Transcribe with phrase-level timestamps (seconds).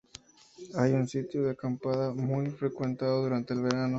[0.79, 3.89] Hay un sitio de acampada muy frecuentado durante el verano.